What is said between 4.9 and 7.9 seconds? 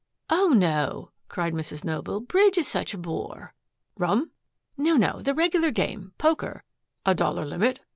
no. The regular game poker." "A dollar limit?"